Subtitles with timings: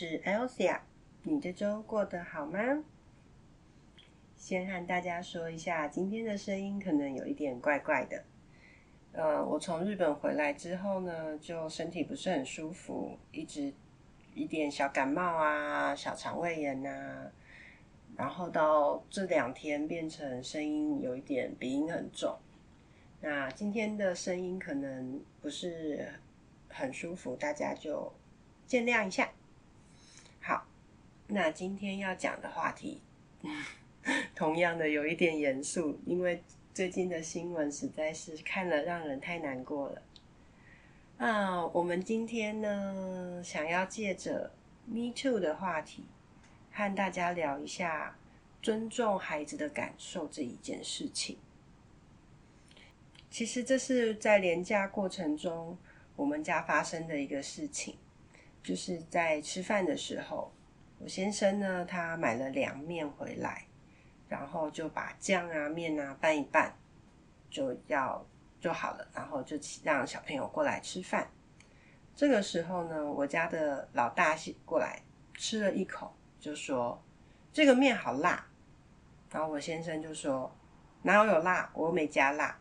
[0.00, 0.78] 是 Elsia，。
[1.24, 2.84] 你这周过得好吗？
[4.36, 8.22] 先和大家说一下，今天的声音可能有一点怪怪的。
[9.10, 13.72] 呃，我从日本回来之后呢，就身体不是很舒服，一直
[14.36, 17.32] 一点小感冒啊，小肠胃炎呐，
[18.16, 22.38] 然后到这两天变成声音有一点鼻音很重。
[23.20, 26.08] 那今天的声音可能不是
[26.68, 28.12] 很舒服，大家就
[28.64, 29.28] 见谅一下。
[31.30, 33.02] 那今天要讲的话题，
[34.34, 40.02] 同样的有一点严肃，因为最近的新闻实在是看了让人太难过了。
[41.18, 44.50] 啊，我们今天呢，想要借着
[44.86, 46.06] Me Too 的话题，
[46.72, 48.16] 和大家聊一下
[48.62, 51.36] 尊重孩子的感受这一件事情。
[53.28, 55.76] 其实这是在廉价过程中，
[56.16, 57.96] 我们家发生的一个事情，
[58.62, 60.50] 就是在吃饭的时候，
[61.00, 63.64] 我先生呢，他买了凉面回来，
[64.28, 66.74] 然后就把酱啊面啊拌一拌，
[67.48, 68.26] 就要
[68.60, 71.28] 就好了，然后就让小朋友过来吃饭。
[72.16, 75.00] 这个时候呢，我家的老大过来
[75.34, 77.00] 吃了一口，就说
[77.52, 78.44] 这个面好辣，
[79.30, 80.52] 然后我先生就说
[81.02, 82.58] 哪有有辣，我又没加辣。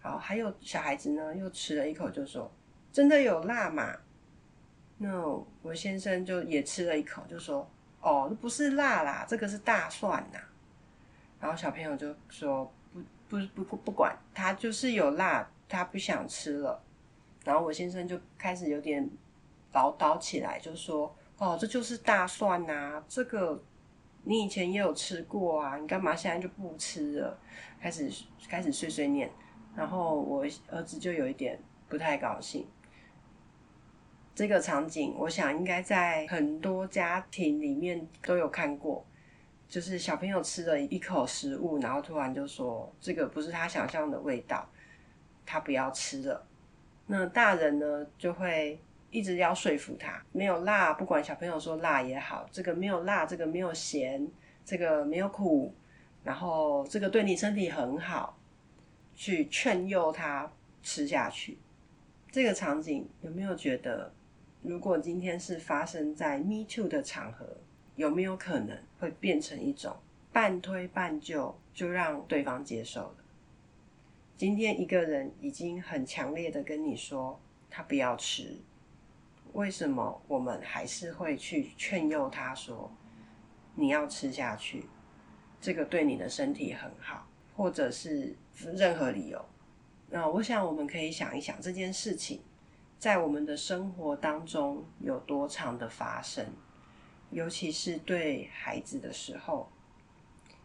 [0.00, 2.48] 好，还有小孩子呢，又吃了一口，就说
[2.92, 3.92] ：“真的有辣吗？”
[4.98, 5.22] 那
[5.62, 7.68] 我先生就也吃了一口，就说
[8.00, 10.38] ：“哦，这不是辣啦，这个是大蒜呐。”
[11.38, 12.72] 然后小朋友就说
[13.28, 16.82] ：“不，不，不，不，管他就是有辣，他不想吃了。”
[17.44, 19.08] 然后我先生就开始有点
[19.72, 23.62] 唠叨起来，就说：“哦，这就是大蒜呐，这个
[24.24, 27.38] 你以前也有吃过啊，你干嘛现在就不吃了？”
[27.78, 28.10] 开始
[28.48, 29.30] 开始碎碎念。
[29.76, 32.66] 然后我儿子就有一点不太高兴。
[34.36, 39.02] 这个场景，我想应该在很多家庭里面都有看过，
[39.66, 44.68] 就是小朋友吃了一口食物，然后突然就说这个不是他想象的味道，
[45.46, 46.46] 他不要吃了。
[47.06, 48.78] 那大人呢就会
[49.10, 54.28] 一直要说服他，没有辣，不管小朋友说辣也好，这个没有辣，这个没有咸，
[54.66, 55.74] 这个没有苦，
[56.22, 58.38] 然后这个对你身体很好。
[59.18, 61.56] 去劝诱他吃下去，
[62.30, 64.12] 这个场景有没有觉得，
[64.62, 67.46] 如果今天是发生在 Me Too 的场合，
[67.94, 69.96] 有没有可能会变成一种
[70.32, 73.16] 半推半就，就让对方接受了？
[74.36, 77.40] 今天一个人已经很强烈的跟你说
[77.70, 78.56] 他不要吃，
[79.52, 82.90] 为什么我们还是会去劝诱他说
[83.74, 84.84] 你要吃下去？
[85.60, 87.26] 这个对你的身体很好。
[87.56, 88.36] 或者是
[88.74, 89.42] 任何理由，
[90.10, 92.42] 那我想我们可以想一想这件事情，
[92.98, 96.44] 在我们的生活当中有多长的发生，
[97.30, 99.68] 尤其是对孩子的时候，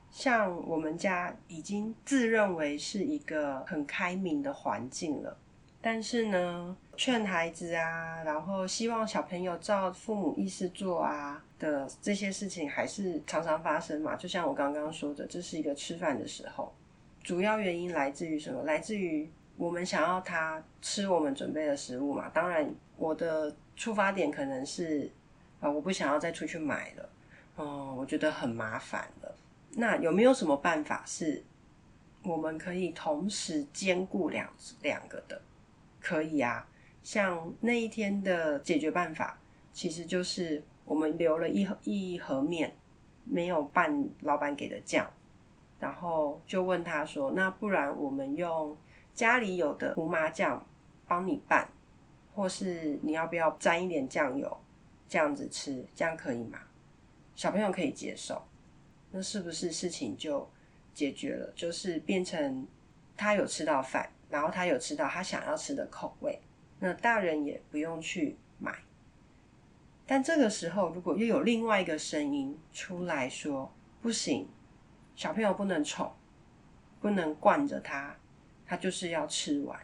[0.10, 5.38] 像我们家已经自认为是一个很开明的环境了，
[5.82, 14.16] 但是呢，劝孩子啊，然后希望小朋友照父母意思做啊的这些事情，还是常常发生嘛。
[14.16, 16.74] 就像我刚刚说的，这是一个吃饭的时候。
[17.24, 18.64] 主要原因来自于什么？
[18.64, 19.30] 来自于
[19.62, 22.28] 我们想要他吃我们准备的食物嘛。
[22.30, 22.68] 当然，
[22.98, 25.08] 我的出发点可能是
[25.60, 27.10] 啊，我不想要再出去买了，
[27.58, 29.36] 哦，我觉得很麻烦了。
[29.74, 31.44] 那有没有什么办法是
[32.24, 35.40] 我们可以同时兼顾两两个的？
[36.00, 36.68] 可以啊，
[37.04, 39.38] 像那一天的解决办法，
[39.72, 42.76] 其实就是我们留了一盒一盒面，
[43.26, 45.08] 没有拌老板给的酱。
[45.80, 48.76] 然后就问他说：“那不然我们用
[49.14, 50.66] 家里有的胡麻酱
[51.08, 51.68] 帮你拌，
[52.34, 54.58] 或是你要不要沾一点酱油，
[55.08, 56.60] 这样子吃，这样可以吗？”
[57.36, 58.42] 小朋友可以接受，
[59.12, 60.50] 那是不是事情就
[60.94, 61.52] 解决了？
[61.56, 62.68] 就是变成
[63.16, 66.40] 他有吃到饭，然后他有吃到他想要吃的口味，
[66.80, 68.78] 那大人也不用去买。
[70.06, 73.72] 但这个时候，如果又有另外一个声音出来说
[74.02, 74.48] ：“不行。”
[75.16, 76.12] 小朋友不能宠，
[77.00, 78.16] 不能惯着他，
[78.72, 79.78] 他就是要吃完。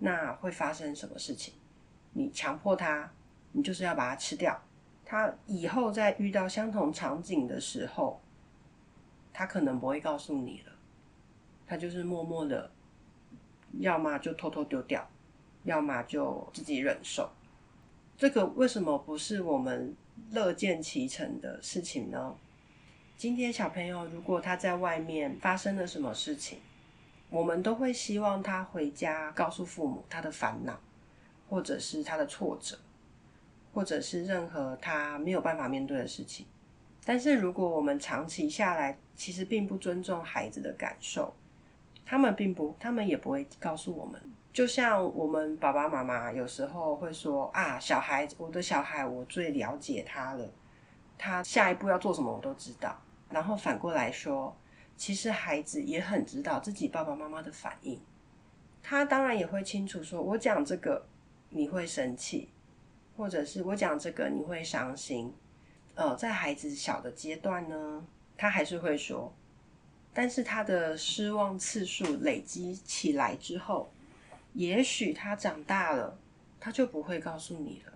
[0.00, 1.54] 那会发生什么事情？
[2.12, 3.08] 你强迫他，
[3.52, 4.60] 你就是要把它吃掉。
[5.04, 8.20] 他以后在遇到相同场景的时候，
[9.32, 10.72] 他可能不会告诉你了。
[11.68, 12.72] 他就是默默的，
[13.78, 15.08] 要么就偷偷丢掉，
[15.62, 17.30] 要么就自己忍受。
[18.18, 19.94] 这个为什么不是我们
[20.32, 22.34] 乐见其成的事情呢？
[23.16, 26.58] 今天小朋友，如果他在外面发生了什么事情，
[27.30, 30.78] 我们都会希望他回家告诉父母他的烦恼，
[31.48, 32.76] 或者是他的挫折，
[33.72, 36.44] 或者是任何他没有办法面对的事情。
[37.04, 41.32] 但是如果我们长期下来，其实并不尊重孩子的感受，
[42.04, 44.20] 他们并不，他们也不会告诉我们。
[44.52, 50.44] 就像我们爸爸妈妈有时候会说啊，小孩，我的小孩，我最了解他了，
[51.16, 53.00] 他下一步要做什么，我都知道。
[53.30, 54.54] 然后反过来说，
[55.00, 57.98] 其实孩子也很知道自己爸爸妈妈的反应，
[58.82, 61.06] 他当然也会清楚说，我讲这个
[61.48, 62.50] 你会生气，
[63.16, 65.32] 或者是我讲这个你会伤心。
[65.94, 68.06] 呃，在孩子小的阶段呢，
[68.36, 69.32] 他还是会说，
[70.12, 73.90] 但是他的失望次数累积起来之后，
[74.52, 76.18] 也许他长大了，
[76.60, 77.92] 他就不会告诉你了，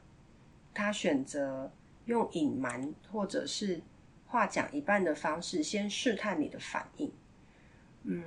[0.73, 1.71] 他选择
[2.07, 3.83] 用隐瞒或者是。
[4.35, 7.13] 话讲一半的方式，先试探你的反应。
[8.03, 8.25] 嗯，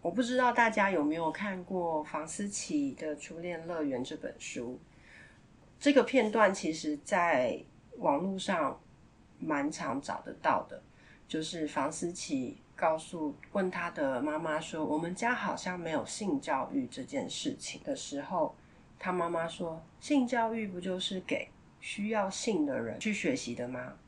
[0.00, 4.80] 我不知道大家有没有看过房思琪的《初恋乐园》这本书。
[5.78, 7.62] 这个片段其实在
[7.98, 8.80] 网络上
[9.38, 10.82] 蛮常找得到的，
[11.28, 18.56] 就是房思琪告诉问他的妈妈说：“我们家好像没有性教育这件事情。”的时候，
[18.98, 23.98] 他妈妈说：“性教育不就是给需要性的人去学习的吗？”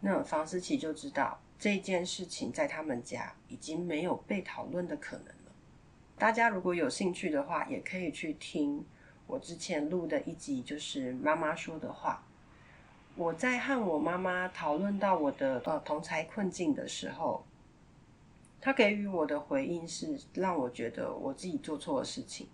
[0.00, 5.52] 那房思琪就知道这件事情在他们家已经没有被讨论的可能了。
[6.18, 8.84] 大家如果有兴趣的话，也可以去听
[9.26, 12.22] 我之前录的一集，就是妈妈说的话。
[13.16, 17.44] 我在和我妈妈讨论到我的呃同才困境的时候，
[18.60, 22.46] 她给予我的回应是让我觉得我自己做错了事情，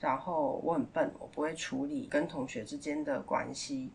[0.00, 3.90] 然后我很笨，我不会处理跟同学之间的关系。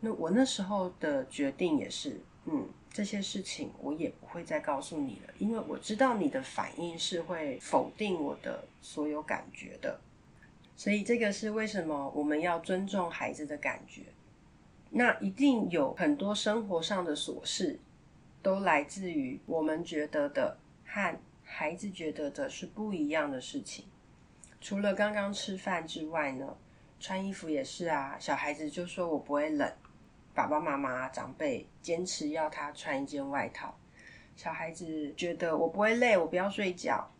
[0.00, 10.00] 那我那时候的决定也是，嗯，这些事情我也不会再告诉你了，因为我知道你的反应是会否定我的所有感觉的，
[10.76, 14.02] 所以这个是为什么我们要尊重孩子的感觉。
[14.90, 17.78] 那一定有很多生活上的琐事，
[18.40, 20.56] 都来自于我们觉得的
[20.86, 23.84] 和孩子觉得的是不一样的事情。
[24.60, 26.56] 除了刚刚吃饭之外呢，
[27.00, 29.70] 穿衣服也是啊，小孩子就说我不会冷。
[30.38, 33.74] 爸爸妈妈长辈坚持要他穿一件外套，
[34.36, 37.10] 小孩子觉得我不会累，我不要睡觉。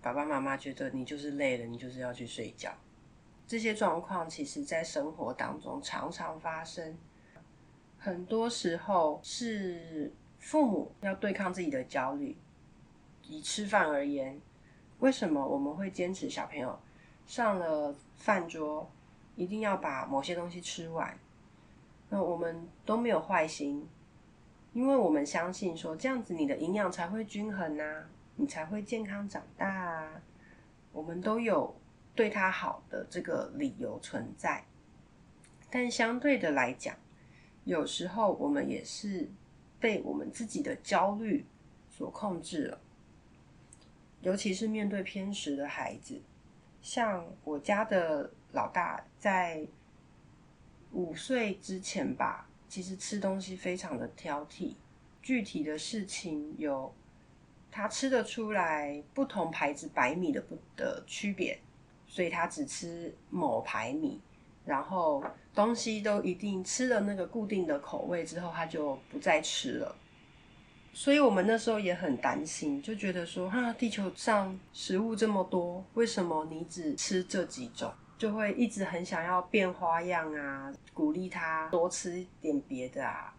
[0.00, 2.72] 爸爸妈妈觉得你就是累了，你就是要去睡觉。
[3.48, 6.96] 这些状况其实，在生活当中常常发生。
[7.98, 12.36] 很多时候是父母要对抗自己的焦虑。
[13.24, 14.40] 以吃饭而言，
[15.00, 16.78] 为什么我们会坚持小朋友
[17.26, 18.88] 上了饭桌
[19.34, 21.18] 一定要把某些东西吃完？
[22.10, 23.86] 那我们都没有坏心，
[24.72, 30.22] 因为我们相信说这样子你的营养才会均衡啊，你才会健康长大啊。
[30.90, 31.74] 我们都有
[32.14, 34.64] 对他好的这个理由存在，
[35.70, 36.96] 但相对的来讲，
[37.64, 39.30] 有时候我们也是
[39.78, 41.44] 被我们自己的焦虑
[41.90, 42.80] 所控制了，
[44.22, 46.22] 尤其是面对偏食的孩子，
[46.80, 49.66] 像我家的老大在。
[50.92, 54.74] 五岁之前吧，其实吃东西非常的挑剔。
[55.22, 56.92] 具体的事情有，
[57.70, 61.58] 他吃得出来不同牌子白米的不的区别，
[62.06, 64.20] 所以他只吃某牌米。
[64.64, 69.96] 然后东西都一定吃了那个固定的口味之后，他就不再吃了。
[70.92, 77.90] 所以我们那时候也很担心，就觉得说，哈，地球上食物这么多，为什么你只吃这几种？
[78.18, 83.32] 就会一直很想要变花样啊，鼓励他多吃点别的啊。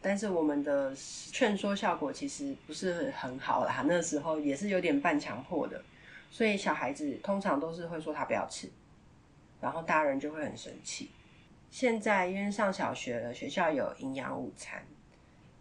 [0.00, 3.84] 但是我们的劝说效果其实不是很好啦。
[3.86, 5.82] 那时候也是有点半强迫的，
[6.30, 8.70] 所以小孩子通常都是会说他不要吃，
[9.60, 11.10] 然后大人就会很生气。
[11.70, 14.82] 现在因为上小学了，学校有营养午餐，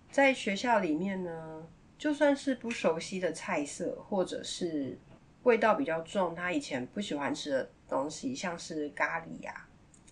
[0.10, 4.98] 在学校里面呢，就算是不熟悉的菜色，或者是
[5.44, 9.68] 味道比较重，他以前不喜欢吃的东西，像是咖喱呀，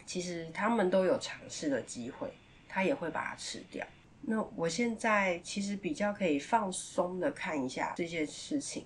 [0.06, 2.34] 其实他们都有尝试的机会，
[2.68, 3.86] 他也会把它吃掉。
[4.22, 8.86] 那我现在其实比较可以放松的看一下这件事情，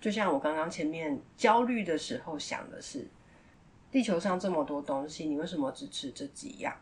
[0.00, 3.08] 就像我刚刚前面焦虑的时候想的是。
[3.88, 6.76] 地球上这么多东西，你为什么只吃这几样？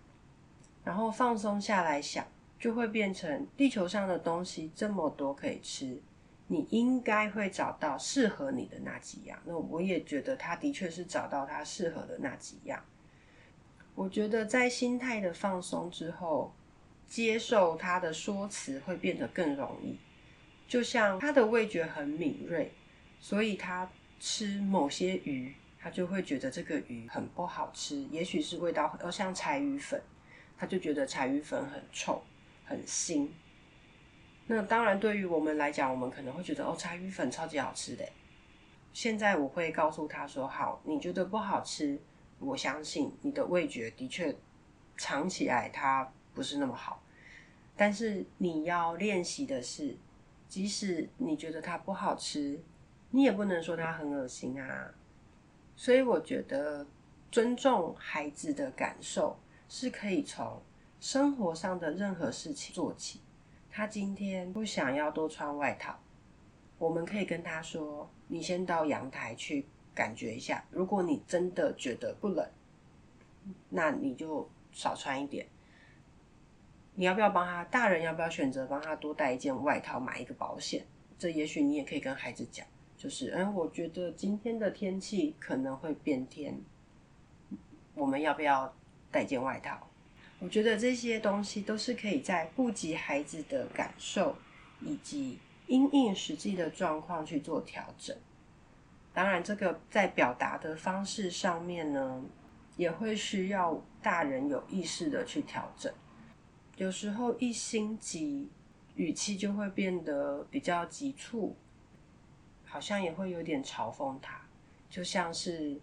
[0.83, 2.27] 然后放松下来想，
[2.59, 6.03] 就会变成地球上的东西这么多可以吃，
[6.47, 9.39] 你应该会找到适合你的那几样。
[9.45, 12.83] 那我也觉得他的确是找到他适合的那几样。
[13.95, 16.55] 我觉得在心态的放松之后，
[17.07, 19.99] 接受他的说辞会变得更容易。
[20.67, 22.73] 就像他的味觉很敏锐，
[23.21, 25.55] 所以他吃某些鱼。
[25.77, 30.03] 他就会觉得这个鱼很不好吃，也许是味道要像柴鱼粉，
[30.57, 32.23] 他就觉得柴鱼粉很臭、
[32.65, 33.29] 很腥。
[34.47, 38.05] 那当然，对于我们来讲，我们可能会觉得哦，柴鱼粉超级好吃的。
[38.93, 41.99] 现在我会告诉他说：“好，你觉得不好吃，
[42.39, 44.37] 我相信你的味觉的确
[44.97, 47.03] 尝起来它不是那么好，
[47.75, 49.97] 但是你要练习的是，
[50.47, 52.61] 即使你觉得它不好吃，
[53.11, 54.93] 你也不能说它很恶心啊。”
[55.75, 56.87] 所以我觉得
[57.33, 59.37] 尊重孩子的感受
[59.69, 60.63] 是可以从
[61.01, 63.21] 生活上的任何事情做起。
[63.77, 65.99] 他今天不想要多穿外套，
[66.79, 70.65] 我们可以跟他说：“你先到阳台去感觉一下。
[70.71, 72.49] 如果你真的觉得不冷，
[73.71, 75.45] 那你就少穿一点。
[76.95, 77.65] 你要不要帮他？
[77.65, 80.87] 大人要不要选择帮他多带一件外套，买一个保险？
[81.19, 82.65] 这也许你也可以跟孩子讲。”
[82.97, 86.63] 就是，嗯，我觉得今天的天气可能会变天，
[87.97, 88.73] 我们要不要
[89.11, 89.91] 带件外套？
[90.39, 94.37] 我觉得这些东西都是可以在顾及孩子的感受
[94.81, 98.17] 以及因应实际的状况去做调整。
[99.13, 102.23] 当然，这个在表达的方式上面呢，
[102.77, 105.93] 也会需要大人有意识的去调整。
[106.77, 108.51] 有时候一心急，
[108.97, 111.57] 语气就会变得比较急促。
[112.67, 114.41] 好像也会有点嘲讽他，
[114.91, 115.79] 就像是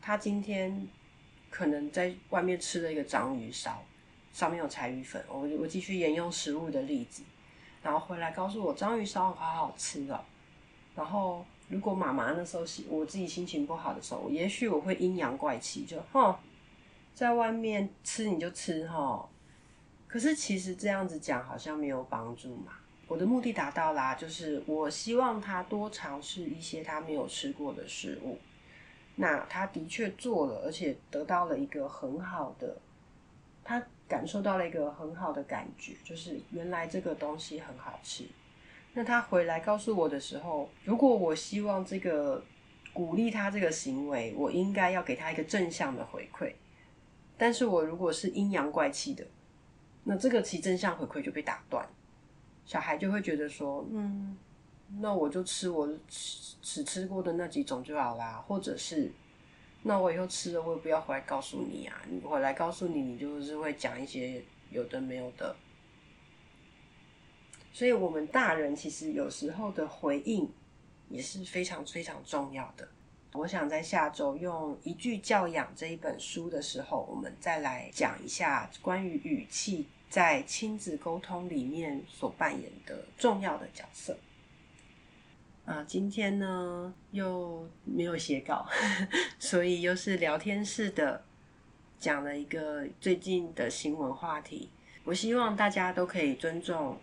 [0.00, 0.88] 他今天
[1.50, 3.82] 可能在外面吃了一个章鱼烧，
[4.32, 5.22] 上面有柴鱼粉。
[5.28, 7.22] 我我继续沿用食物的例子，
[7.82, 10.20] 然后回来告诉我章鱼烧好好吃哦。
[10.94, 16.34] 然后如果妈妈那时候心我自己心情不好的时候，也许我会阴阳怪气，就哼，
[17.14, 19.28] 在外面吃你就吃哈。
[20.06, 22.72] 可是其实这样子讲好像没有帮助嘛。
[23.06, 28.38] 我的目的达到啦，就是我希望他多尝试一些他没有吃过的食物。
[29.20, 32.76] 那他的确做了，而且得到了一个很好的，
[33.64, 38.24] 他感受到了一个很好的感觉，就是原来这个东西很好吃。
[38.94, 42.42] 那他回来告诉我的时候，如果我希望这个
[42.92, 46.52] 鼓励他这个行为，我应该要给他一个正向的回馈。
[47.36, 49.26] 但是我如果是阴阳怪气的，
[50.04, 51.84] 那这个其正向回馈就被打断。
[52.64, 54.36] 小孩就会觉得说，嗯，
[54.96, 59.12] 那我就吃我吃只吃过的那几种就好啦，或者是，
[59.82, 65.54] 那我以后吃了我也不要回来告诉你啊，你回来告诉你，你就是会讲一些有的没有的。
[67.72, 70.50] 所以，我们大人其实有时候的回应
[71.08, 72.88] 也是非常非常重要的。
[73.34, 79.86] 我想在下周用《一句教养》这一本书的时候，我们再来讲一下关于语气。
[80.10, 84.16] 在亲子沟通里面所扮演的重要的角色
[85.68, 88.66] 啊，今天呢又没有写稿，
[89.38, 91.22] 所以又是聊天式的
[91.98, 94.70] 讲了一个最近的新闻话题。
[95.04, 96.98] 我希望大家都可以尊重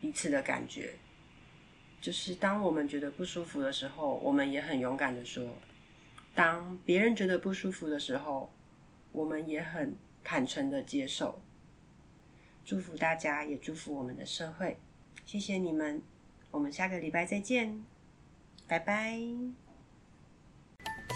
[0.00, 0.94] 彼此的感觉，
[2.00, 5.44] 就是当我们觉得不舒服的时候，我们也很勇敢的说；
[6.34, 8.50] 当别人觉得不舒服的时候，
[9.12, 11.38] 我们也很坦诚的接受。
[12.64, 14.78] 祝福大家，也祝福我们的社会。
[15.26, 16.00] 谢谢你们，
[16.50, 17.84] 我们下个礼拜再见，
[18.68, 19.18] 拜拜。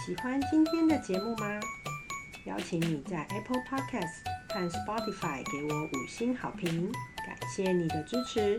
[0.06, 1.60] 喜欢今天的节目吗？
[2.46, 6.90] 邀请你在 Apple Podcast 和 Spotify 给我五星好评，
[7.24, 8.58] 感谢你的支持。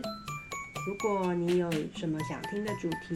[0.86, 3.14] 如果你有什么想听的主题，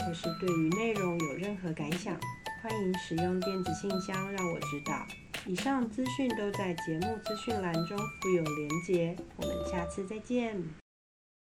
[0.00, 2.14] 或是对于内容有任何感想，
[2.60, 5.06] 欢迎使用电子信箱让我知道。
[5.46, 9.16] 以上资讯都在节目资讯栏中附有连结。
[9.36, 10.79] 我们下次再见。